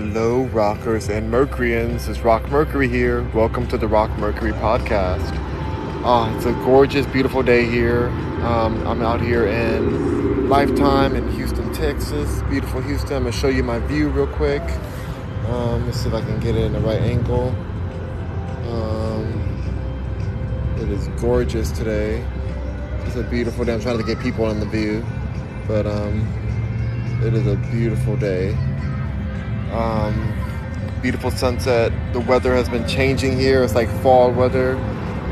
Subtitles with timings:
[0.00, 2.08] Hello, rockers and Mercuryans.
[2.08, 3.22] It's Rock Mercury here.
[3.34, 5.30] Welcome to the Rock Mercury podcast.
[6.02, 8.08] Uh, it's a gorgeous, beautiful day here.
[8.42, 12.40] Um, I'm out here in Lifetime in Houston, Texas.
[12.48, 13.14] Beautiful Houston.
[13.14, 14.62] I'm going to show you my view real quick.
[15.48, 17.50] Um, let's see if I can get it in the right angle.
[18.70, 19.36] Um,
[20.78, 22.24] it is gorgeous today.
[23.04, 23.74] It's a beautiful day.
[23.74, 25.04] I'm trying to get people in the view,
[25.68, 26.26] but um,
[27.22, 28.56] it is a beautiful day.
[29.72, 30.36] Um,
[31.02, 31.92] beautiful sunset.
[32.12, 33.62] The weather has been changing here.
[33.62, 34.76] It's like fall weather.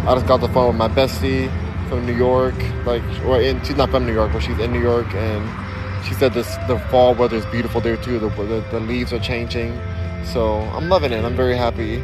[0.06, 1.50] I just got the phone with my bestie
[1.88, 2.54] from New York.
[2.86, 6.14] Like, well, in, she's not from New York, but she's in New York, and she
[6.14, 8.18] said this the fall weather is beautiful there too.
[8.18, 9.78] The, the, the leaves are changing,
[10.24, 11.24] so I'm loving it.
[11.24, 12.02] I'm very happy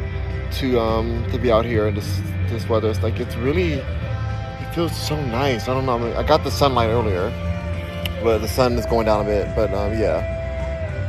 [0.59, 2.89] to um, to be out here in this this weather.
[2.89, 5.67] It's like it's really it feels so nice.
[5.67, 5.95] I don't know.
[5.95, 7.29] I, mean, I got the sunlight earlier,
[8.23, 9.55] but the sun is going down a bit.
[9.55, 10.31] But um, yeah.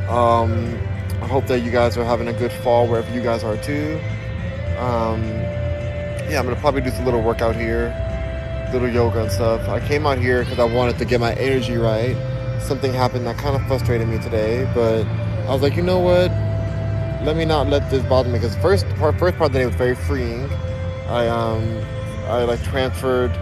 [0.09, 0.79] Um,
[1.27, 3.99] I hope that you guys are having a good fall wherever you guys are too.
[4.79, 5.21] Um,
[6.29, 7.93] yeah, I'm gonna probably do some little workout here,
[8.71, 9.67] little yoga and stuff.
[9.67, 12.15] I came out here because I wanted to get my energy right.
[12.61, 16.31] Something happened that kind of frustrated me today, but I was like, you know what?
[17.25, 19.65] Let me not let this bother me because first part, first part of the day
[19.65, 20.49] was very freeing.
[21.09, 21.83] I um,
[22.27, 23.33] I like transferred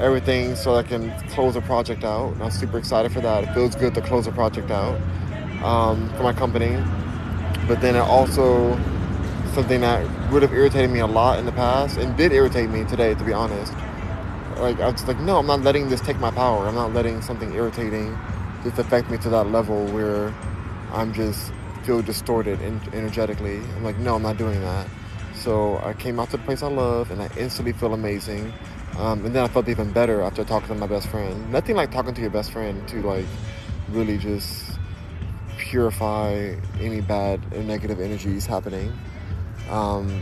[0.00, 2.32] everything so I can close the project out.
[2.32, 3.44] And I'm super excited for that.
[3.44, 4.98] It feels good to close the project out
[5.62, 6.82] um, for my company
[7.70, 8.76] but then it also
[9.54, 12.82] something that would have irritated me a lot in the past and did irritate me
[12.86, 13.72] today to be honest.
[14.56, 16.66] Like i was like no i'm not letting this take my power.
[16.66, 18.18] I'm not letting something irritating
[18.64, 20.34] just affect me to that level where
[20.92, 21.52] i'm just
[21.84, 22.60] feel distorted
[22.92, 23.58] energetically.
[23.58, 24.88] I'm like no i'm not doing that.
[25.36, 28.52] So i came out to the place i love and i instantly feel amazing.
[28.98, 31.52] Um, and then i felt even better after talking to my best friend.
[31.52, 33.26] Nothing like talking to your best friend to like
[33.90, 34.69] really just
[35.70, 38.92] purify any bad or negative energies happening.
[39.70, 40.20] Um,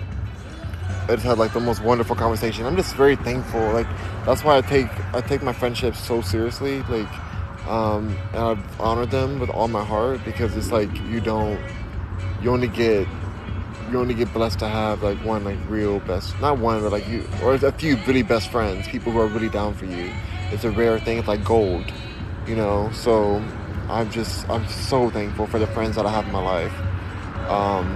[1.08, 2.66] I just had like the most wonderful conversation.
[2.66, 3.60] I'm just very thankful.
[3.72, 3.86] Like
[4.26, 6.82] that's why I take I take my friendships so seriously.
[6.82, 7.08] Like
[7.66, 11.58] um, and I've honored them with all my heart because it's like you don't
[12.42, 13.06] you only get
[13.90, 17.08] you only get blessed to have like one like real best not one but like
[17.08, 20.10] you or a few really best friends people who are really down for you
[20.50, 21.84] it's a rare thing it's like gold
[22.46, 23.42] you know so
[23.90, 26.72] I'm just I'm so thankful for the friends that I have in my life,
[27.48, 27.86] um,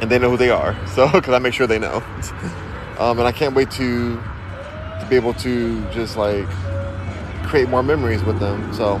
[0.00, 0.76] and they know who they are.
[0.88, 1.96] So because I make sure they know,
[2.98, 6.48] um, and I can't wait to to be able to just like
[7.44, 8.72] create more memories with them.
[8.74, 8.96] So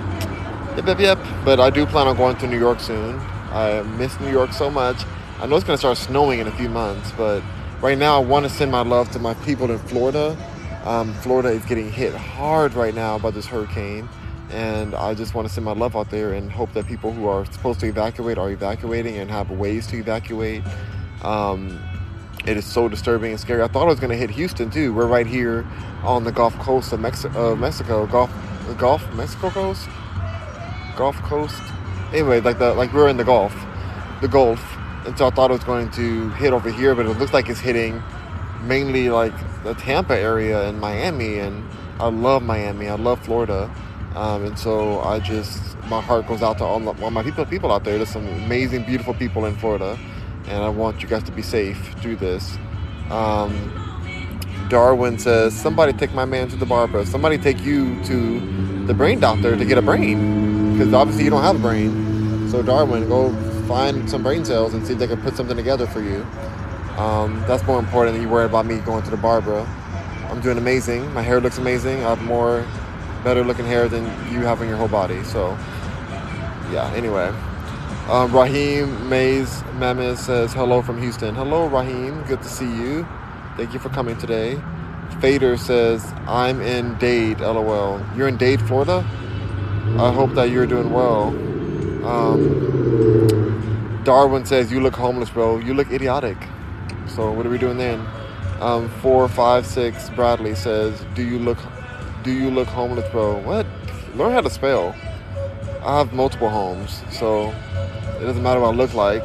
[0.76, 1.18] yep yep yep.
[1.44, 3.18] But I do plan on going to New York soon.
[3.50, 5.02] I miss New York so much.
[5.40, 7.42] I know it's gonna start snowing in a few months, but
[7.80, 10.36] right now I want to send my love to my people in Florida.
[10.84, 14.08] Um, Florida is getting hit hard right now by this hurricane
[14.50, 17.26] and I just want to send my love out there and hope that people who
[17.26, 20.62] are supposed to evacuate are evacuating and have ways to evacuate.
[21.22, 21.80] Um,
[22.46, 23.62] it is so disturbing and scary.
[23.62, 24.92] I thought it was going to hit Houston too.
[24.92, 25.66] We're right here
[26.02, 28.30] on the Gulf Coast of uh, Mexico, Gulf,
[28.78, 29.88] Gulf Mexico coast,
[30.96, 31.62] Gulf Coast.
[32.12, 33.54] Anyway, like the like we're in the Gulf,
[34.20, 34.62] the Gulf,
[35.06, 37.48] and so I thought it was going to hit over here, but it looks like
[37.48, 38.02] it's hitting
[38.62, 41.38] mainly like the Tampa area and Miami.
[41.38, 41.64] And
[42.00, 42.88] I love Miami.
[42.88, 43.70] I love Florida.
[44.14, 47.72] Um, and so I just, my heart goes out to all, all my people, people
[47.72, 47.96] out there.
[47.96, 49.98] There's some amazing, beautiful people in Florida,
[50.46, 52.56] and I want you guys to be safe through this.
[53.10, 53.80] Um,
[54.68, 57.04] Darwin says, somebody take my man to the barber.
[57.04, 61.42] Somebody take you to the brain doctor to get a brain, because obviously you don't
[61.42, 62.48] have a brain.
[62.48, 63.34] So Darwin, go
[63.66, 66.24] find some brain cells and see if they can put something together for you.
[66.98, 69.66] Um, that's more important than you worry about me going to the barber.
[70.30, 71.12] I'm doing amazing.
[71.12, 72.04] My hair looks amazing.
[72.04, 72.64] I have more
[73.24, 75.24] better looking hair than you have on your whole body.
[75.24, 75.56] So,
[76.70, 77.32] yeah, anyway.
[78.08, 79.48] Um, Raheem Mays
[79.78, 81.34] Mamis says, Hello from Houston.
[81.34, 82.22] Hello, Raheem.
[82.24, 83.08] Good to see you.
[83.56, 84.60] Thank you for coming today.
[85.20, 88.00] Fader says, I'm in Dade, lol.
[88.14, 88.98] You're in Dade, Florida?
[89.98, 91.28] I hope that you're doing well.
[92.06, 95.58] Um, Darwin says, You look homeless, bro.
[95.58, 96.36] You look idiotic.
[97.06, 98.00] So, what are we doing then?
[98.60, 101.58] Um, 456 Bradley says, Do you look
[102.24, 103.36] do you look homeless, bro?
[103.40, 103.66] What?
[104.14, 104.96] Learn how to spell.
[105.84, 107.50] I have multiple homes, so
[108.18, 109.22] it doesn't matter what I look like.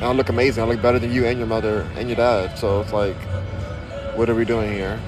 [0.00, 0.64] I look amazing.
[0.64, 2.58] I look better than you and your mother and your dad.
[2.58, 3.16] So it's like,
[4.16, 4.98] what are we doing here?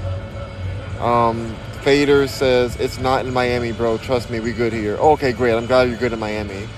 [1.00, 3.96] Um, Fader says it's not in Miami, bro.
[3.96, 4.99] Trust me, we good here.
[5.00, 5.55] Oh, okay, great.
[5.55, 6.69] I'm glad you're good in Miami.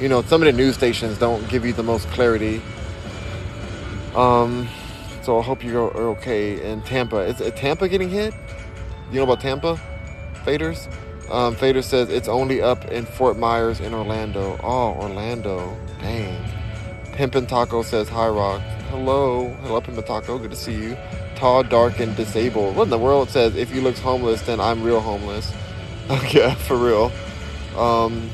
[0.00, 2.60] You know, some of the news stations don't give you the most clarity.
[4.16, 4.68] Um,
[5.22, 7.18] so I hope you're okay in Tampa.
[7.18, 8.34] Is Tampa getting hit?
[9.12, 9.80] You know about Tampa?
[10.44, 10.88] Faders.
[11.30, 14.58] Um, Fader says it's only up in Fort Myers in Orlando.
[14.64, 15.76] Oh, Orlando.
[16.00, 16.44] Dang.
[17.12, 18.60] Pimpin' Taco says, Hi, Rock.
[18.90, 19.48] Hello.
[19.62, 20.38] Hello, Pimpin' Taco.
[20.38, 20.96] Good to see you.
[21.36, 22.74] Tall, dark, and disabled.
[22.74, 25.52] What in the world says, if you look homeless, then I'm real homeless.
[26.32, 27.12] yeah, for real.
[27.76, 28.28] Um,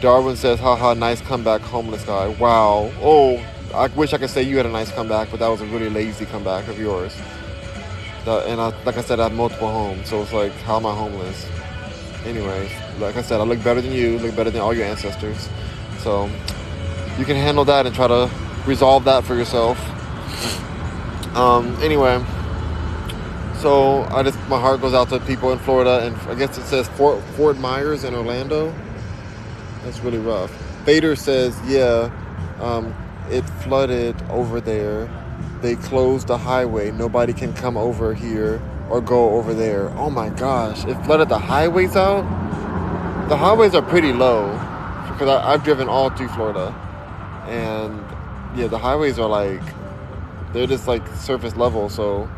[0.00, 2.28] Darwin says, haha, nice comeback, homeless guy.
[2.28, 2.92] Wow.
[3.00, 3.44] Oh,
[3.74, 5.90] I wish I could say you had a nice comeback, but that was a really
[5.90, 7.16] lazy comeback of yours.
[8.26, 10.94] And I, like I said, I have multiple homes, so it's like, how am I
[10.94, 11.46] homeless?
[12.24, 12.68] Anyway,
[12.98, 15.48] like I said, I look better than you, look better than all your ancestors.
[15.98, 16.28] So
[17.18, 18.28] you can handle that and try to
[18.66, 19.78] resolve that for yourself.
[21.36, 22.24] Um, anyway,
[23.60, 26.64] so I just my heart goes out to people in Florida, and I guess it
[26.64, 28.74] says Fort Fort Myers in Orlando.
[29.84, 30.50] That's really rough.
[30.84, 32.10] Fader says, yeah,
[32.60, 32.94] um,
[33.30, 35.08] it flooded over there.
[35.62, 36.90] They closed the highway.
[36.90, 38.60] Nobody can come over here
[38.90, 39.88] or go over there.
[39.90, 42.22] Oh my gosh, it flooded the highways out.
[43.28, 44.52] The highways are pretty low
[45.12, 46.74] because I, I've driven all through Florida,
[47.48, 47.98] and
[48.56, 49.62] yeah, the highways are like
[50.52, 51.88] they're just like surface level.
[51.88, 52.30] So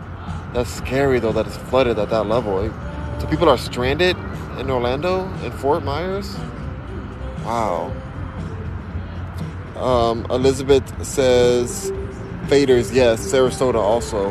[0.54, 2.72] that's scary though that it's flooded at that level.
[3.20, 4.16] So people are stranded
[4.58, 6.36] in Orlando in Fort Myers.
[7.44, 7.92] Wow.
[9.76, 11.92] Um, Elizabeth says,
[12.48, 13.30] Faders, yes.
[13.30, 14.28] Sarasota also.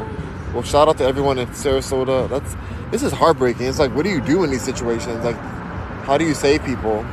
[0.53, 2.27] Well, shout out to everyone in Sarasota.
[2.27, 2.55] That's
[2.91, 3.67] this is heartbreaking.
[3.67, 5.23] It's like, what do you do in these situations?
[5.23, 5.35] Like,
[6.05, 7.05] how do you save people?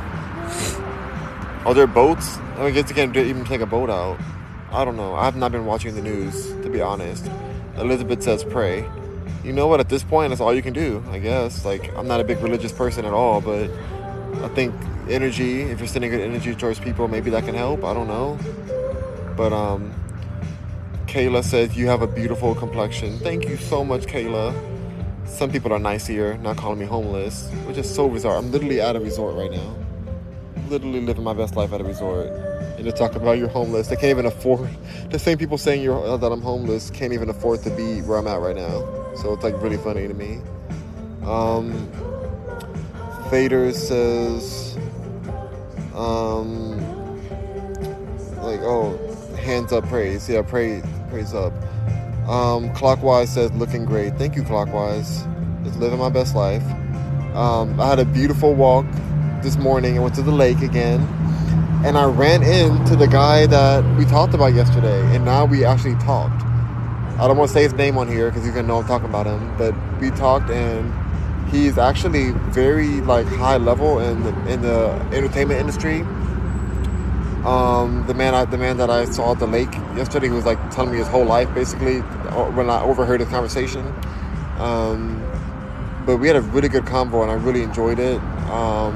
[1.65, 2.37] Are there boats?
[2.57, 4.19] I guess you can't even take a boat out.
[4.71, 5.13] I don't know.
[5.13, 7.29] I have not been watching the news, to be honest.
[7.77, 8.89] Elizabeth says, pray.
[9.43, 9.79] You know what?
[9.79, 11.65] At this point, that's all you can do, I guess.
[11.65, 13.69] Like, I'm not a big religious person at all, but
[14.41, 14.73] I think
[15.09, 17.83] energy, if you're sending good energy towards people, maybe that can help.
[17.83, 18.39] I don't know.
[19.35, 19.93] But um,
[21.15, 23.17] Kayla says you have a beautiful complexion.
[23.19, 24.53] Thank you so much, Kayla.
[25.25, 28.35] Some people are nice here, not calling me homeless, which is so bizarre.
[28.35, 29.77] I'm literally at a resort right now.
[30.67, 32.27] Literally living my best life at a resort.
[32.27, 33.87] And you're about you're homeless.
[33.87, 34.69] They can't even afford.
[35.09, 38.27] The same people saying you're, that I'm homeless can't even afford to be where I'm
[38.27, 38.81] at right now.
[39.15, 40.41] So it's like really funny to me.
[41.23, 41.89] Um,
[43.71, 44.77] says,
[45.95, 46.77] um,
[48.41, 48.97] like, oh,
[49.45, 50.27] hands up praise.
[50.27, 51.53] Yeah, praise, praise up.
[52.27, 54.17] Um, Clockwise says, looking great.
[54.17, 55.25] Thank you, Clockwise.
[55.63, 56.63] Just living my best life.
[57.35, 58.85] Um, I had a beautiful walk
[59.43, 59.97] this morning.
[59.97, 61.01] I went to the lake again.
[61.85, 65.01] And I ran into the guy that we talked about yesterday.
[65.15, 66.41] And now we actually talked.
[67.19, 68.87] I don't want to say his name on here because he's going to know I'm
[68.87, 69.55] talking about him.
[69.57, 70.93] But we talked and
[71.49, 76.03] he's actually very like high level in the, in the entertainment industry.
[77.45, 80.45] Um, the man, I, the man that I saw at the lake yesterday, he was
[80.45, 83.85] like telling me his whole life basically uh, when I overheard his conversation.
[84.57, 85.21] Um,
[86.05, 88.19] but we had a really good convo, and I really enjoyed it.
[88.49, 88.93] Um,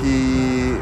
[0.00, 0.72] he,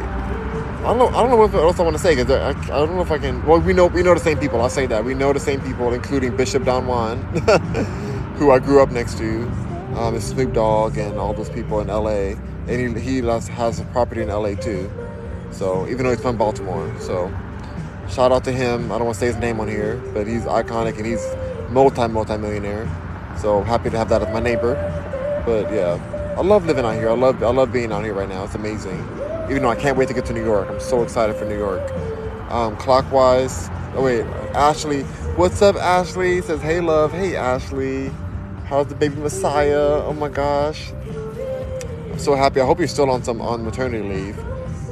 [0.85, 2.79] I don't know, I don't know what else I want to say because I, I,
[2.79, 3.45] don't know if I can.
[3.45, 4.61] Well, we know we know the same people.
[4.61, 7.19] I'll say that we know the same people, including Bishop Don Juan,
[8.37, 9.43] who I grew up next to
[9.97, 12.35] um, and Snoop Dogg and all those people in LA.
[12.69, 14.91] And he, he has a property in LA too.
[15.51, 16.95] So even though he's from Baltimore.
[17.01, 17.33] So
[18.09, 18.93] shout out to him.
[18.93, 21.25] I don't want to say his name on here, but he's iconic and he's
[21.71, 22.87] multi multi millionaire.
[23.39, 24.75] So happy to have that as my neighbor.
[25.45, 27.09] But yeah, I love living out here.
[27.11, 28.45] I love I love being out here right now.
[28.45, 29.01] It's amazing.
[29.51, 30.69] Even though I can't wait to get to New York.
[30.69, 31.91] I'm so excited for New York.
[32.51, 33.69] Um, clockwise.
[33.95, 34.23] Oh wait,
[34.55, 35.03] Ashley.
[35.37, 36.43] What's up, Ashley?
[36.43, 37.13] Says, hey love.
[37.13, 38.11] Hey Ashley.
[38.65, 40.03] How's the baby Messiah?
[40.05, 40.93] Oh my gosh.
[42.11, 42.61] I'm so happy.
[42.61, 44.39] I hope you're still on some on maternity leave.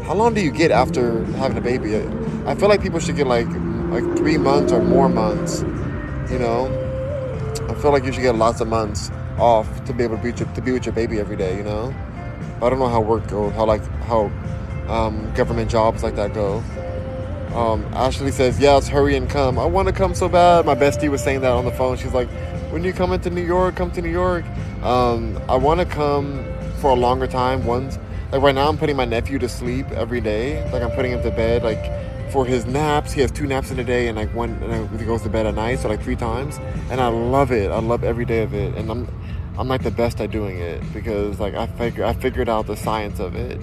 [0.07, 1.97] How long do you get after having a baby?
[2.47, 3.49] I feel like people should get like
[3.89, 5.63] like three months or more months.
[6.31, 6.67] You know,
[7.71, 10.33] I feel like you should get lots of months off to be able to be
[10.33, 11.57] to be with your baby every day.
[11.57, 11.95] You know,
[12.61, 14.31] but I don't know how work goes, how like how
[14.89, 16.63] um, government jobs like that go.
[17.55, 19.59] Um, Ashley says, "Yes, hurry and come.
[19.59, 21.97] I want to come so bad." My bestie was saying that on the phone.
[21.97, 22.29] She's like,
[22.71, 24.45] when you come into New York, come to New York.
[24.83, 26.45] Um, I want to come
[26.81, 27.65] for a longer time.
[27.65, 27.99] Once,
[28.35, 30.69] like right now, I'm putting my nephew to sleep every day.
[30.73, 31.62] Like I'm putting him to bed.
[31.62, 34.99] Like for his naps, he has two naps in a day, and like one, and
[34.99, 36.59] he goes to bed at night, so like three times.
[36.91, 37.71] And I love it.
[37.71, 39.09] I love every day of it, and I'm,
[39.57, 42.76] I'm like the best at doing it because like I figure I figured out the
[42.76, 43.61] science of it.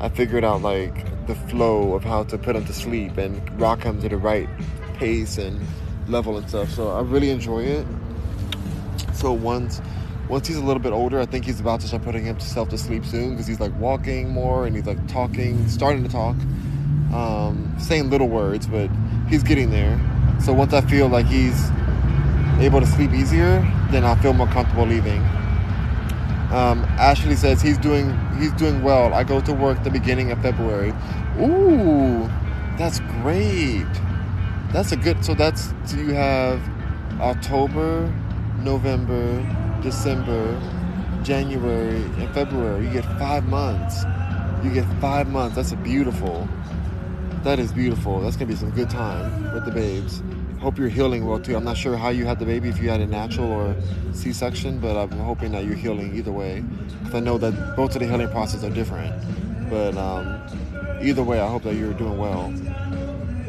[0.00, 3.84] I figured out like the flow of how to put him to sleep and rock
[3.84, 4.48] him to the right
[4.94, 5.64] pace and
[6.08, 6.70] level and stuff.
[6.70, 7.86] So I really enjoy it.
[9.14, 9.80] So once
[10.28, 12.78] once he's a little bit older, I think he's about to start putting himself to
[12.78, 16.36] sleep soon because he's like walking more and he's like talking, starting to talk,
[17.12, 18.90] um, saying little words, but
[19.28, 20.00] he's getting there.
[20.40, 21.70] So once I feel like he's
[22.58, 23.60] able to sleep easier,
[23.90, 25.20] then I feel more comfortable leaving.
[26.52, 29.14] Um, Ashley says he's doing he's doing well.
[29.14, 30.92] I go to work the beginning of February.
[31.40, 32.28] Ooh,
[32.76, 33.86] that's great.
[34.72, 35.24] that's a good.
[35.24, 36.60] So that's so you have
[37.20, 38.12] October,
[38.60, 39.40] November,
[39.82, 40.60] December,
[41.22, 42.86] January, and February.
[42.86, 44.04] You get five months.
[44.64, 45.56] You get five months.
[45.56, 46.48] That's a beautiful.
[47.42, 48.20] That is beautiful.
[48.20, 50.22] That's gonna be some good time with the babes.
[50.60, 51.56] Hope you're healing well too.
[51.56, 53.74] I'm not sure how you had the baby, if you had a natural or
[54.12, 56.62] C-section, but I'm hoping that you're healing either way.
[57.00, 59.12] Because I know that both of the healing processes are different.
[59.68, 60.40] But um,
[61.02, 62.44] either way, I hope that you're doing well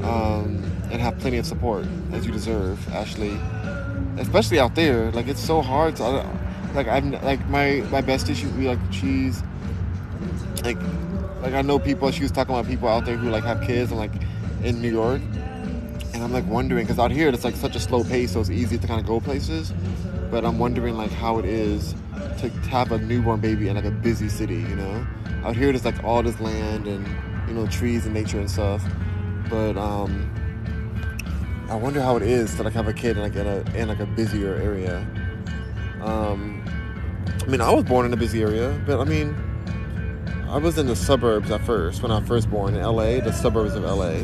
[0.04, 2.80] um, and have plenty of support as you deserve.
[2.90, 3.38] Ashley,
[4.18, 5.96] especially out there, like it's so hard.
[5.98, 6.26] To,
[6.74, 9.44] like I'm like my my bestie, she like she's
[10.64, 10.78] like
[11.42, 12.10] like I know people.
[12.12, 14.12] She was talking about people out there who like have kids and like
[14.64, 15.22] in New York,
[16.14, 18.50] and I'm like wondering because out here it's like such a slow pace, so it's
[18.50, 19.74] easy to kind of go places.
[20.32, 21.94] But I'm wondering like how it is
[22.40, 25.08] to have a newborn baby in like a busy city, you know.
[25.44, 27.06] Out here there's like all this land and
[27.48, 28.84] you know trees and nature and stuff,
[29.50, 30.32] but um,
[31.70, 33.88] I wonder how it is to like have a kid in like in a in
[33.88, 34.98] like a busier area.
[36.02, 36.64] Um,
[37.42, 39.36] I mean, I was born in a busy area, but I mean,
[40.50, 43.32] I was in the suburbs at first when I was first born in LA, the
[43.32, 44.20] suburbs of LA.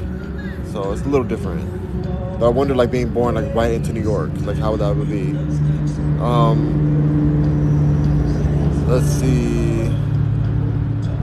[0.72, 1.66] So it's a little different.
[2.40, 5.10] But I wonder, like being born like right into New York, like how that would
[5.10, 5.32] be.
[6.22, 6.88] Um,
[8.88, 9.90] let's see.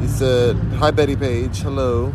[0.00, 2.12] He said, "Hi Betty Page, hello."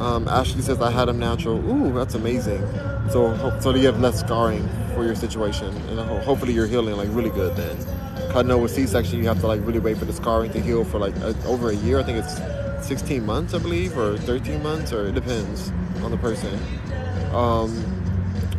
[0.00, 2.66] Um, Ashley says, "I had him natural." Ooh, that's amazing.
[3.10, 7.30] So, so you have less scarring for your situation, and hopefully you're healing like really
[7.30, 7.76] good then.
[8.34, 10.84] I know with C-section you have to like really wait for the scarring to heal
[10.84, 11.98] for like a, over a year.
[11.98, 12.40] I think it's
[12.86, 15.70] 16 months, I believe, or 13 months, or it depends
[16.02, 16.58] on the person.
[17.32, 17.84] Um,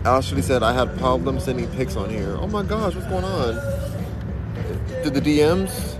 [0.05, 2.35] Ashley said I had problems sending pics on here.
[2.39, 3.55] Oh my gosh, what's going on?
[5.03, 5.97] Did the DMs?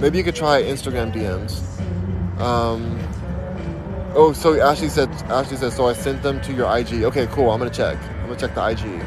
[0.00, 1.60] Maybe you could try Instagram DMs.
[2.40, 2.98] Um,
[4.14, 7.04] oh, so Ashley said Ashley said so I sent them to your IG.
[7.04, 7.50] Okay, cool.
[7.50, 7.98] I'm gonna check.
[8.20, 9.02] I'm gonna check the IG.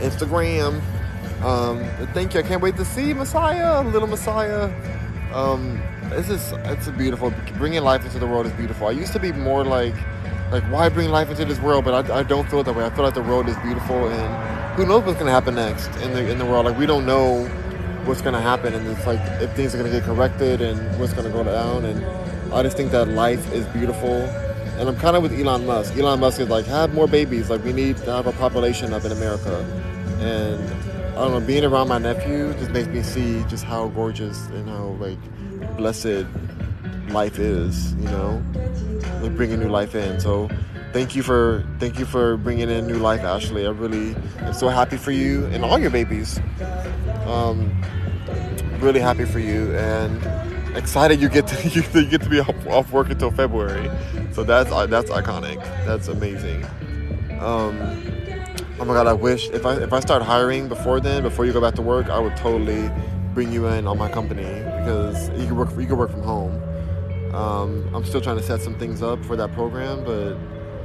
[0.00, 0.80] Instagram.
[1.42, 2.40] Um, thank you.
[2.40, 4.70] I can't wait to see Messiah, little Messiah.
[5.32, 7.32] Um, this is it's a beautiful.
[7.58, 8.86] Bringing life into the world is beautiful.
[8.86, 9.94] I used to be more like,
[10.50, 11.84] like why bring life into this world?
[11.84, 12.84] But I, I don't feel that way.
[12.84, 16.12] I feel like the world is beautiful, and who knows what's gonna happen next in
[16.12, 16.66] the in the world?
[16.66, 17.44] Like we don't know
[18.04, 21.30] what's gonna happen, and it's like if things are gonna get corrected and what's gonna
[21.30, 21.84] go down.
[21.84, 24.14] And I just think that life is beautiful.
[24.78, 25.96] And I'm kind of with Elon Musk.
[25.96, 27.48] Elon Musk is like, have more babies.
[27.48, 29.64] Like we need to have a population up in America,
[30.20, 30.62] and
[31.16, 34.68] I don't know, being around my nephew just makes me see just how gorgeous and
[34.68, 35.18] how like
[35.78, 36.26] blessed
[37.08, 38.42] life is, you know,
[39.22, 40.20] like bringing new life in.
[40.20, 40.50] So
[40.92, 43.66] thank you for thank you for bringing in new life, Ashley.
[43.66, 46.38] I really am so happy for you and all your babies.
[47.24, 47.72] Um,
[48.80, 50.22] really happy for you and
[50.76, 53.90] excited you get to you get to be off, off work until February.
[54.32, 55.62] So that's that's iconic.
[55.86, 56.64] That's amazing.
[57.40, 57.76] Um,
[58.78, 61.52] oh my god, I wish if I if I start hiring before then, before you
[61.52, 62.90] go back to work, I would totally
[63.34, 66.62] bring you in on my company because you can work you can work from home.
[67.34, 70.36] Um, I'm still trying to set some things up for that program, but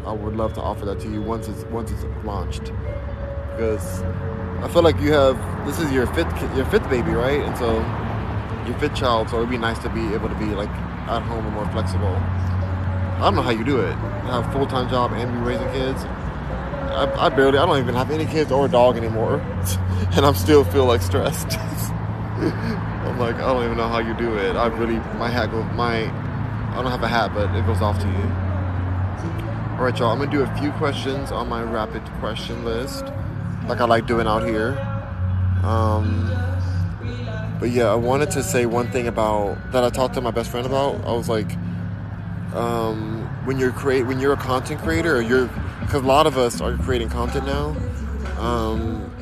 [0.05, 2.71] I would love to offer that to you once it's once it's launched
[3.51, 4.01] because
[4.63, 7.41] I feel like you have this is your fifth your fifth baby, right?
[7.41, 7.79] And so
[8.67, 11.45] your fit child, so it'd be nice to be able to be like at home
[11.45, 12.15] and more flexible.
[13.21, 13.93] I don't know how you do it.
[13.93, 16.03] Have a full time job and be raising kids.
[16.03, 19.35] I, I, barely, I don't even have any kids or a dog anymore,
[20.15, 21.51] and I'm still feel like stressed.
[21.57, 24.55] I'm like, I don't even know how you do it.
[24.55, 26.05] I really, my hat goes, my,
[26.71, 28.51] I don't have a hat, but it goes off to you.
[29.77, 30.11] All right, y'all.
[30.11, 33.05] I'm gonna do a few questions on my rapid question list,
[33.67, 34.77] like I like doing out here.
[35.63, 36.50] Um,
[37.61, 40.49] but yeah, I wanted to say one thing about that I talked to my best
[40.49, 40.95] friend about.
[41.05, 41.55] I was like,
[42.55, 45.47] um, when you're create, when you're a content creator, or you're
[45.81, 47.75] because a lot of us are creating content now,
[48.39, 49.13] um,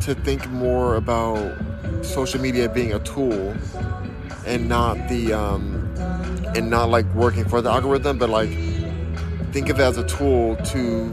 [0.00, 1.56] to think more about
[2.02, 3.54] social media being a tool
[4.44, 5.88] and not the um,
[6.56, 8.50] and not like working for the algorithm, but like
[9.52, 11.12] think of it as a tool to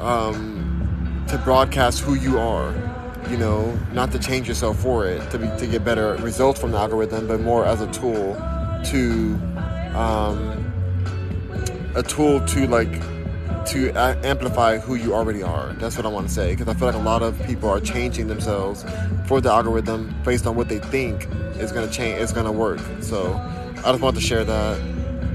[0.00, 2.72] um, to broadcast who you are.
[3.30, 6.72] You know, not to change yourself for it to be to get better results from
[6.72, 8.34] the algorithm, but more as a tool
[8.86, 9.38] to
[9.94, 10.72] um,
[11.94, 12.90] a tool to like
[13.66, 15.72] to a- amplify who you already are.
[15.74, 17.80] That's what I want to say because I feel like a lot of people are
[17.80, 18.84] changing themselves
[19.26, 22.52] for the algorithm based on what they think is going to change, is going to
[22.52, 22.80] work.
[23.00, 23.34] So
[23.84, 24.80] I just want to share that.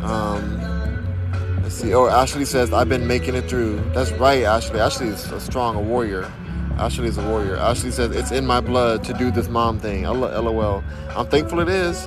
[0.01, 1.93] Um, let's see.
[1.93, 3.81] Oh, Ashley says I've been making it through.
[3.93, 4.81] That's right, Ashley.
[4.81, 6.29] Ashley is a strong, a warrior.
[6.77, 7.57] Ashley is a warrior.
[7.57, 10.03] Ashley says it's in my blood to do this mom thing.
[10.03, 10.83] LOL.
[11.09, 12.05] I'm thankful it is.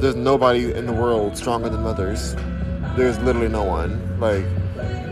[0.00, 2.34] There's nobody in the world stronger than mothers.
[2.96, 4.20] There's literally no one.
[4.20, 4.44] Like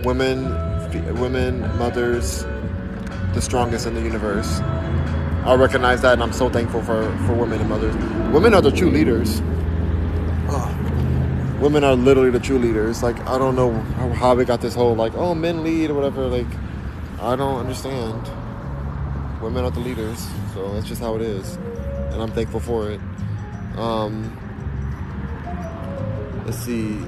[0.04, 0.44] women
[0.94, 2.44] women, mothers,
[3.34, 4.60] the strongest in the universe.
[5.44, 7.94] I recognize that, and I'm so thankful for, for women and mothers.
[8.32, 9.40] Women are the true leaders.
[10.48, 11.58] Oh.
[11.60, 13.02] Women are literally the true leaders.
[13.02, 13.72] Like, I don't know
[14.14, 16.26] how we got this whole, like, oh, men lead or whatever.
[16.26, 16.46] Like,
[17.20, 18.28] I don't understand.
[19.42, 21.56] Women are the leaders, so that's just how it is.
[22.12, 23.00] And I'm thankful for it.
[23.76, 24.36] Um,
[26.44, 26.98] let's see.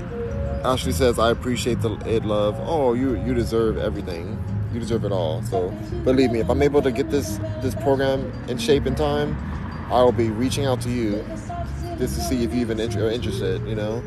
[0.64, 2.56] Ashley says, I appreciate the it love.
[2.60, 4.38] Oh, you you deserve everything
[4.72, 5.42] you deserve it all.
[5.42, 5.70] So
[6.04, 9.36] believe me, if I'm able to get this this program in shape in time,
[9.90, 11.24] I will be reaching out to you
[11.98, 13.66] just to see if you even are interested.
[13.66, 14.02] You know,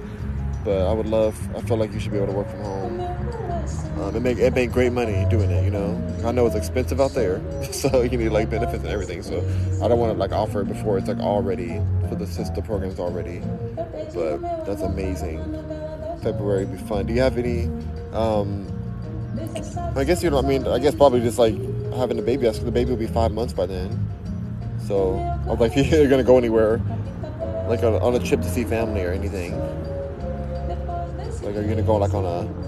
[0.63, 1.35] but I would love.
[1.55, 3.44] I feel like you should be able to work from home.
[3.99, 5.63] Um, it make it make great money doing it.
[5.63, 7.41] You know, I know it's expensive out there,
[7.71, 9.23] so you need like benefits and everything.
[9.23, 9.39] So
[9.83, 12.99] I don't want to like offer it before it's like already for the sister programs
[12.99, 13.41] already.
[14.13, 15.39] But that's amazing.
[16.21, 17.05] February be fun.
[17.05, 17.69] Do you have any?
[18.13, 18.67] Um,
[19.95, 20.39] I guess you know.
[20.39, 21.55] I mean, I guess probably just like
[21.93, 22.49] having a baby.
[22.49, 24.05] The baby will be five months by then.
[24.87, 26.79] So I was like, you're gonna go anywhere,
[27.67, 29.57] like on, on a trip to see family or anything.
[31.41, 32.64] Like, are you gonna go like on a,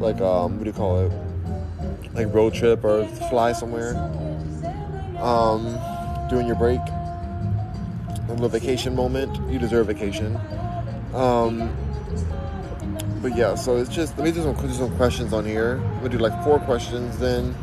[0.00, 1.12] like um, what do you call it?
[2.14, 3.96] Like road trip or fly somewhere?
[5.20, 5.78] Um,
[6.28, 9.36] during your break, a little vacation moment.
[9.50, 10.38] You deserve vacation.
[11.14, 11.74] Um,
[13.20, 15.80] but yeah, so it's just let me do some, do some questions on here.
[16.00, 17.18] We'll do like four questions.
[17.18, 17.54] Then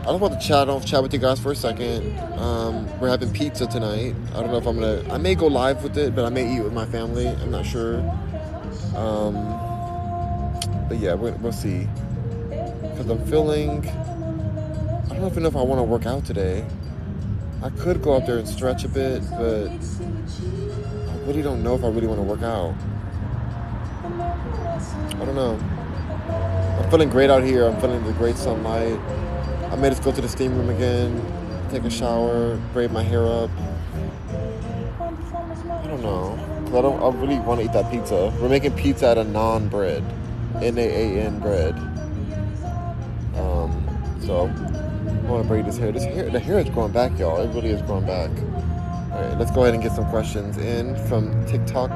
[0.00, 2.18] I just want to chat off, chat with you guys for a second.
[2.38, 4.14] Um, we're having pizza tonight.
[4.34, 5.02] I don't know if I'm gonna.
[5.12, 7.26] I may go live with it, but I may eat with my family.
[7.26, 7.98] I'm not sure.
[8.94, 9.63] Um,
[10.94, 11.88] but yeah, we'll, we'll see.
[12.96, 13.86] Cause I'm feeling.
[13.88, 16.64] I don't even know if I want to work out today.
[17.62, 21.82] I could go up there and stretch a bit, but I really don't know if
[21.82, 22.74] I really want to work out.
[24.04, 25.58] I don't know.
[26.80, 27.66] I'm feeling great out here.
[27.66, 28.98] I'm feeling the great sunlight.
[29.72, 31.20] I may just go to the steam room again,
[31.70, 33.50] take a shower, braid my hair up.
[35.00, 36.38] I don't know.
[36.66, 37.02] I don't.
[37.02, 38.32] I really want to eat that pizza.
[38.40, 40.04] We're making pizza out of naan bread,
[40.62, 41.76] N A A N bread.
[43.36, 45.92] Um, so I want to braid this hair.
[45.92, 47.46] This hair, the hair is growing back, y'all.
[47.48, 48.30] Really is growing back.
[49.12, 51.90] All right, let's go ahead and get some questions in from TikTok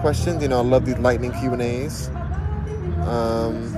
[0.00, 0.42] questions.
[0.42, 2.08] You know, I love these lightning Q and A's.
[3.06, 3.72] Um,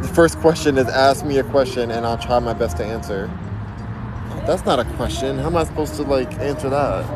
[0.00, 3.30] the first question is ask me a question and I'll try my best to answer.
[4.46, 5.38] That's not a question.
[5.38, 7.06] How am I supposed to like answer that?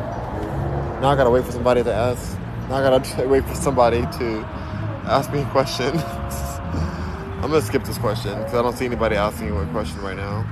[1.01, 2.39] Now I gotta wait for somebody to ask.
[2.69, 4.56] Now I gotta wait for somebody to
[5.07, 5.97] ask me a question.
[7.37, 10.17] I'm gonna skip this question because I don't see anybody asking you a question right
[10.17, 10.45] now.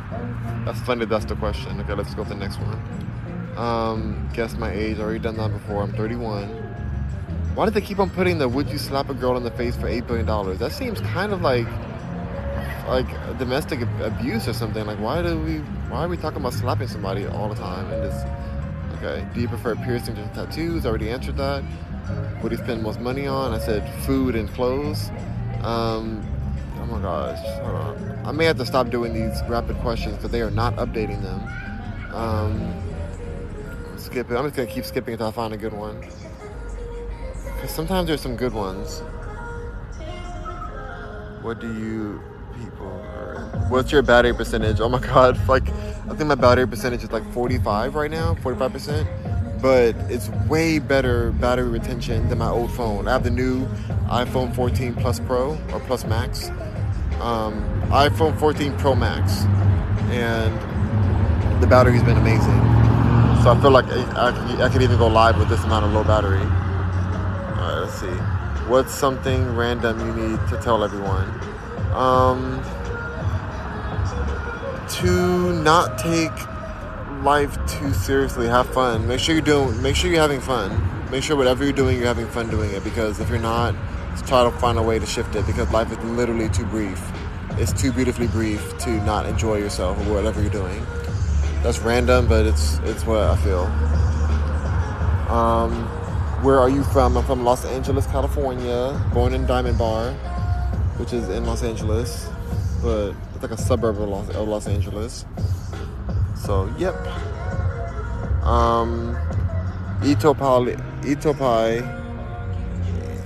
[0.66, 1.06] That's funny.
[1.06, 1.80] That's the question.
[1.82, 3.58] Okay, let's go to the next one.
[3.58, 5.00] Um, guess my age.
[5.00, 5.82] Already done that before.
[5.84, 6.48] I'm 31.
[7.56, 9.76] Why did they keep on putting the "Would you slap a girl in the face
[9.76, 10.60] for eight billion dollars"?
[10.60, 11.68] That seems kind of like
[12.88, 13.08] like
[13.40, 14.86] domestic abuse or something.
[14.86, 15.58] Like, why do we?
[15.90, 17.92] Why are we talking about slapping somebody all the time?
[17.92, 18.24] And this,
[19.06, 19.26] okay.
[19.34, 20.86] Do you prefer piercings or tattoos?
[20.86, 21.64] I already answered that.
[22.42, 23.54] What do you spend most money on?
[23.54, 25.10] I said food and clothes.
[25.62, 26.26] Um,
[26.80, 28.22] oh my gosh, hold on.
[28.26, 32.14] I may have to stop doing these rapid questions because they are not updating them.
[32.14, 32.74] Um,
[33.98, 34.36] skip it.
[34.36, 36.00] I'm just gonna keep skipping until I find a good one.
[37.56, 39.02] Because sometimes there's some good ones.
[41.42, 42.22] What do you
[42.58, 42.96] people
[43.70, 44.80] What's your battery percentage?
[44.80, 49.62] Oh my god, like I think my battery percentage is like 45 right now, 45%.
[49.62, 53.08] But it's way better battery retention than my old phone.
[53.08, 53.66] I have the new
[54.08, 56.50] iPhone 14 Plus Pro or Plus Max.
[57.20, 59.42] Um, iPhone 14 Pro Max.
[60.12, 60.54] And
[61.62, 62.62] the battery's been amazing.
[63.42, 65.94] So I feel like I, I, I could even go live with this amount of
[65.94, 68.08] low battery All right, let's see.
[68.70, 71.55] What's something random you need to tell everyone?
[71.96, 72.62] Um,
[75.00, 76.32] to not take
[77.24, 78.48] life too seriously.
[78.48, 79.08] Have fun.
[79.08, 79.82] Make sure you're doing.
[79.82, 81.10] Make sure you're having fun.
[81.10, 82.84] Make sure whatever you're doing, you're having fun doing it.
[82.84, 83.74] Because if you're not,
[84.28, 85.46] try to find a way to shift it.
[85.48, 87.02] Because life is literally too brief.
[87.52, 90.86] It's too beautifully brief to not enjoy yourself or whatever you're doing.
[91.64, 93.64] That's random, but it's it's what I feel.
[95.34, 95.72] Um,
[96.44, 97.18] where are you from?
[97.18, 99.02] I'm from Los Angeles, California.
[99.14, 100.14] Born in Diamond Bar,
[100.98, 102.30] which is in Los Angeles,
[102.82, 105.26] but it's like a suburb of Los, of Los Angeles.
[106.36, 106.96] So, yep.
[108.44, 109.16] Um,
[110.02, 111.82] Itopai, Itopai,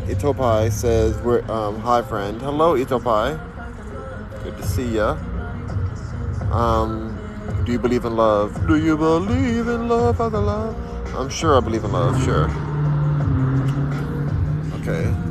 [0.08, 2.41] Itopai says, we're, um, hi friend.
[2.41, 3.38] Hello, Itopai.
[4.43, 5.17] Good to see ya.
[6.51, 7.15] Um,
[7.65, 8.65] do you believe in love?
[8.67, 10.75] Do you believe in love, Father love?
[11.15, 12.49] I'm sure I believe in love, sure.
[14.82, 15.28] Okay.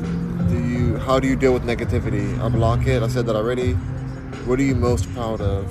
[1.08, 2.38] How do you deal with negativity?
[2.38, 3.02] I block it.
[3.02, 3.72] I said that already.
[4.44, 5.64] What are you most proud of?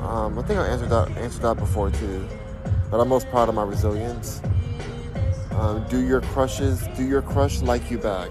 [0.00, 2.26] Um, I think I answered that answered that before too.
[2.90, 4.40] But I'm most proud of my resilience.
[5.50, 6.88] Um, do your crushes?
[6.96, 8.30] Do your crush like you back?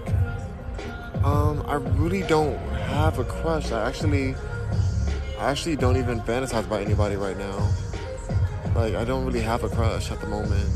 [1.22, 3.70] Um, I really don't have a crush.
[3.70, 4.34] I actually,
[5.38, 7.72] I actually don't even fantasize about anybody right now.
[8.74, 10.72] Like I don't really have a crush at the moment.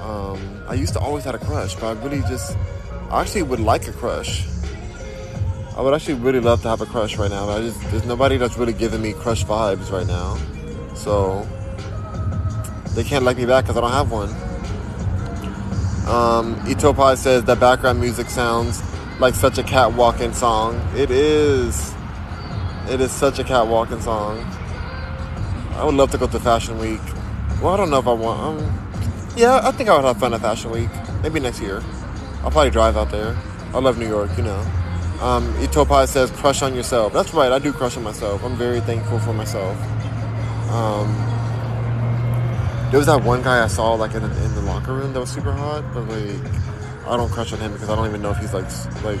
[0.00, 2.56] Um, I used to always have a crush, but I really just,
[3.12, 4.46] I actually would like a crush.
[5.76, 8.06] I would actually really love to have a crush right now, but I just there's
[8.06, 10.38] nobody that's really giving me crush vibes right now.
[10.94, 11.46] So
[12.94, 14.30] they can't like me back because I don't have one.
[16.08, 18.82] Um, Itopai says that background music sounds
[19.20, 20.80] like such a catwalking song.
[20.96, 21.92] It is.
[22.88, 24.38] It is such a catwalking song.
[25.74, 27.00] I would love to go to Fashion Week.
[27.60, 28.40] Well, I don't know if I want.
[28.40, 28.88] Um,
[29.36, 30.88] yeah, I think I would have fun at Fashion Week.
[31.22, 31.82] Maybe next year.
[32.42, 33.36] I'll probably drive out there.
[33.72, 34.60] I love New York, you know.
[35.20, 37.12] Um, Itopai says, crush on yourself.
[37.12, 38.42] That's right, I do crush on myself.
[38.44, 39.76] I'm very thankful for myself.
[40.70, 41.14] Um,
[42.90, 45.20] there was that one guy I saw like in the, in the locker room that
[45.20, 48.32] was super hot, but like I don't crush on him because I don't even know
[48.32, 48.66] if he's like
[49.02, 49.20] like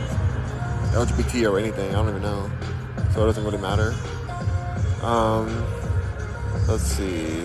[0.92, 1.90] LGBT or anything.
[1.90, 2.50] I don't even know,
[3.14, 3.94] so it doesn't really matter.
[5.02, 5.64] Um,
[6.68, 7.40] let's see,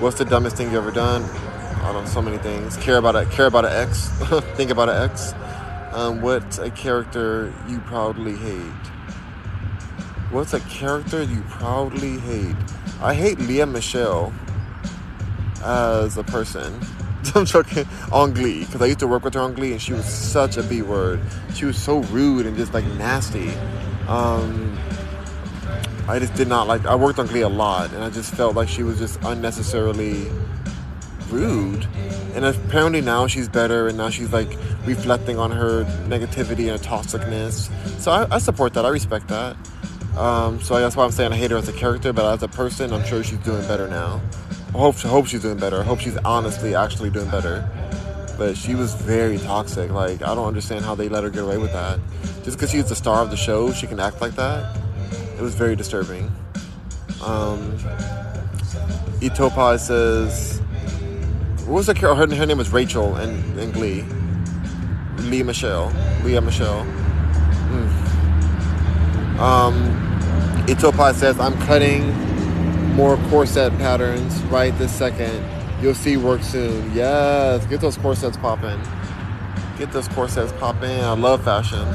[0.00, 1.22] what's the dumbest thing you ever done?
[1.80, 2.76] I don't know, so many things.
[2.76, 3.30] Care about it.
[3.30, 4.08] Care about an ex.
[4.56, 5.32] Think about an ex.
[5.92, 8.86] Um, what's a character you proudly hate?
[10.30, 12.54] What's a character you proudly hate?
[13.00, 14.32] I hate Lea Michele
[15.64, 16.80] as a person.
[17.34, 19.92] I'm joking on Glee because I used to work with her on Glee and she
[19.92, 21.20] was such a B word.
[21.54, 23.50] She was so rude and just like nasty.
[24.06, 24.78] Um,
[26.08, 26.86] I just did not like.
[26.86, 30.30] I worked on Glee a lot and I just felt like she was just unnecessarily
[31.30, 31.86] rude.
[32.34, 37.70] And apparently now she's better and now she's like reflecting on her negativity and toxicness.
[38.00, 38.84] So I, I support that.
[38.84, 39.56] I respect that.
[40.16, 42.48] Um, so that's why I'm saying I hate her as a character, but as a
[42.48, 44.20] person, I'm sure she's doing better now.
[44.68, 45.80] I hope, hope she's doing better.
[45.80, 47.68] I hope she's honestly actually doing better.
[48.38, 49.90] But she was very toxic.
[49.90, 51.98] Like, I don't understand how they let her get away with that.
[52.42, 54.78] Just because she's the star of the show, she can act like that.
[55.36, 56.30] It was very disturbing.
[57.22, 57.76] Um,
[59.20, 60.62] Itopai says,
[61.70, 62.26] what was the character?
[62.26, 64.04] Her, her name was Rachel in, in Glee.
[65.18, 65.92] Lea Michele.
[66.24, 66.84] Lea Michele.
[67.70, 69.38] Mm.
[69.38, 72.12] Um, Itopai says, I'm cutting
[72.96, 75.48] more corset patterns right this second.
[75.80, 76.92] You'll see work soon.
[76.92, 78.80] Yes, get those corsets popping.
[79.78, 80.90] Get those corsets popping.
[80.90, 81.86] I love fashion.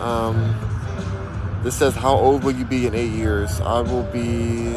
[0.00, 0.56] Um,
[1.62, 3.60] this says, how old will you be in eight years?
[3.60, 4.74] I will be,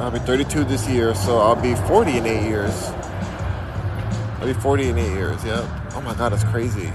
[0.00, 2.90] I'll be 32 this year, so I'll be 40 in eight years.
[4.40, 5.64] I'll be 40 in eight years, yep.
[5.92, 6.90] Oh my god, that's crazy.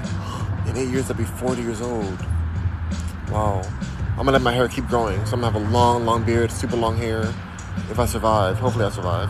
[0.67, 2.19] In eight years, I'll be 40 years old.
[3.29, 3.61] Wow.
[4.11, 5.23] I'm gonna let my hair keep growing.
[5.25, 7.31] So I'm gonna have a long, long beard, super long hair.
[7.91, 8.57] If I survive.
[8.57, 9.29] Hopefully I survive.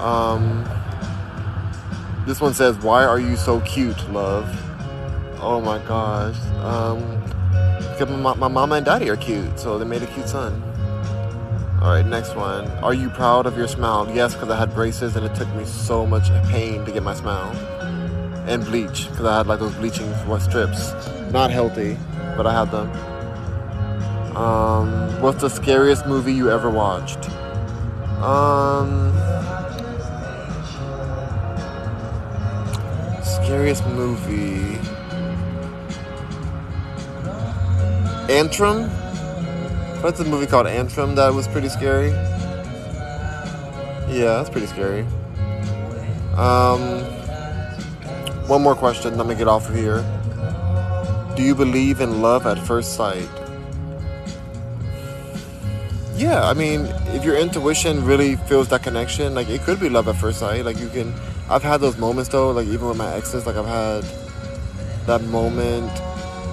[0.00, 0.64] Um,
[2.26, 4.46] this one says, Why are you so cute, love?
[5.40, 6.38] Oh my gosh.
[6.58, 7.22] Um,
[7.92, 10.62] because my, my mama and daddy are cute, so they made a cute son.
[11.82, 12.68] Alright, next one.
[12.84, 14.08] Are you proud of your smile?
[14.14, 17.12] Yes, because I had braces and it took me so much pain to get my
[17.12, 17.50] smile.
[18.46, 20.92] And bleach, because I had like those bleaching strips.
[21.32, 21.98] Not healthy,
[22.36, 22.88] but I had them.
[24.36, 27.28] Um, what's the scariest movie you ever watched?
[28.20, 29.12] Um,
[33.24, 34.78] scariest movie.
[38.28, 39.01] Antrum?
[40.02, 42.10] That's a movie called Antrum that was pretty scary.
[44.10, 45.06] Yeah, that's pretty scary.
[46.36, 46.80] Um,
[48.48, 50.04] one more question, let me get off of here.
[51.36, 53.28] Do you believe in love at first sight?
[56.16, 60.08] Yeah, I mean, if your intuition really feels that connection, like it could be love
[60.08, 60.64] at first sight.
[60.64, 61.14] Like you can,
[61.48, 64.04] I've had those moments though, like even with my exes, like I've had
[65.06, 65.92] that moment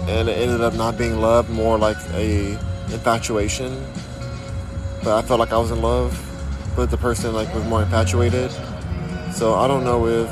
[0.08, 2.58] and it ended up not being love, more like a
[2.94, 3.86] infatuation.
[5.04, 6.18] But I felt like I was in love,
[6.76, 8.52] but the person like was more infatuated.
[9.34, 10.30] So I don't know if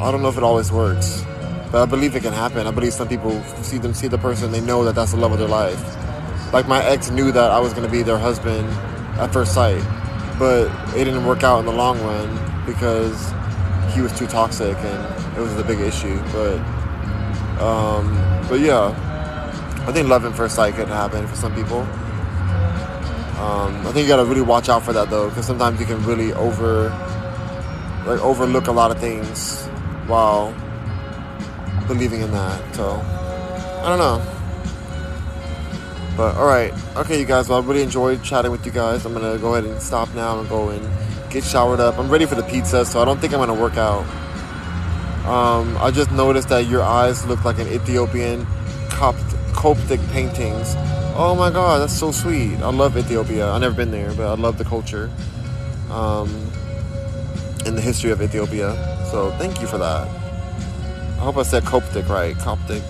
[0.00, 1.24] I don't know if it always works,
[1.70, 2.66] but I believe it can happen.
[2.66, 5.32] I believe some people see them see the person, they know that that's the love
[5.32, 5.80] of their life.
[6.52, 8.68] Like my ex knew that I was to be their husband
[9.18, 9.82] at first sight,
[10.38, 13.32] but it didn't work out in the long run because
[13.94, 16.20] he was too toxic and it was a big issue.
[16.32, 16.58] But
[17.62, 18.14] um,
[18.48, 18.90] but yeah,
[19.84, 21.80] I think love at first sight could happen for some people.
[23.42, 26.04] Um, I think you gotta really watch out for that though, because sometimes you can
[26.04, 26.90] really over,
[28.06, 29.66] like overlook a lot of things
[30.06, 30.54] while
[31.88, 32.74] believing in that.
[32.74, 33.00] So
[33.82, 34.22] I don't know.
[36.16, 37.48] But all right, okay, you guys.
[37.48, 39.04] Well, I really enjoyed chatting with you guys.
[39.04, 40.86] I'm gonna go ahead and stop now and go and
[41.30, 41.98] get showered up.
[41.98, 44.04] I'm ready for the pizza, so I don't think I'm gonna work out.
[45.26, 48.46] Um, I just noticed that your eyes look like an Ethiopian
[48.90, 49.31] Copt-
[49.62, 50.74] Coptic paintings.
[51.14, 52.56] Oh my god, that's so sweet.
[52.56, 53.48] I love Ethiopia.
[53.48, 55.08] I've never been there, but I love the culture
[55.88, 56.28] um,
[57.64, 58.74] and the history of Ethiopia.
[59.12, 60.08] So thank you for that.
[60.08, 62.36] I hope I said Coptic right.
[62.38, 62.82] Coptic.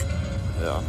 [0.62, 0.82] Yeah.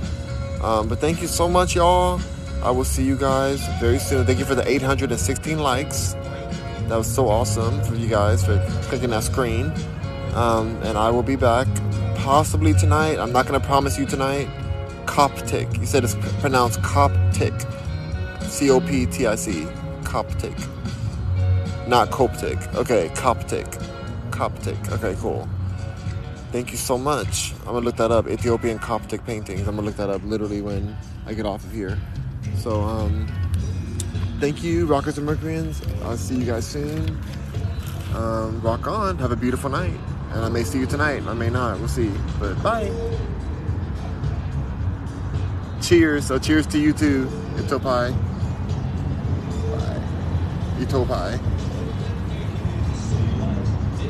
[0.63, 2.21] Um, but thank you so much, y'all.
[2.63, 4.25] I will see you guys very soon.
[4.25, 6.13] Thank you for the 816 likes.
[6.87, 9.73] That was so awesome for you guys for clicking that screen.
[10.33, 11.67] Um, and I will be back
[12.15, 13.19] possibly tonight.
[13.19, 14.47] I'm not going to promise you tonight.
[15.05, 15.77] Coptic.
[15.77, 17.53] You said it's pronounced Coptic.
[18.41, 19.67] C O P T I C.
[20.03, 20.55] Coptic.
[21.87, 22.57] Not Coptic.
[22.75, 23.67] Okay, Coptic.
[24.31, 24.77] Coptic.
[24.91, 25.47] Okay, cool.
[26.51, 27.53] Thank you so much.
[27.61, 28.27] I'm gonna look that up.
[28.27, 29.67] Ethiopian Coptic paintings.
[29.67, 31.97] I'm gonna look that up literally when I get off of here.
[32.57, 33.27] So, um,
[34.39, 35.81] thank you, Rockers and Mercuryans.
[36.03, 37.17] I'll see you guys soon.
[38.13, 39.17] Um, rock on.
[39.17, 39.99] Have a beautiful night.
[40.31, 41.23] And I may see you tonight.
[41.27, 41.79] I may not.
[41.79, 42.11] We'll see.
[42.39, 42.91] But bye.
[45.83, 46.27] Cheers.
[46.27, 47.25] So cheers to you too.
[47.57, 48.13] Itopai.
[49.71, 50.01] Bye.
[50.79, 51.52] Itopai.